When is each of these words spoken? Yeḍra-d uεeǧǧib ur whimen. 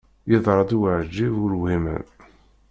Yeḍra-d 0.31 0.71
uεeǧǧib 0.77 1.33
ur 1.45 1.53
whimen. 1.59 2.03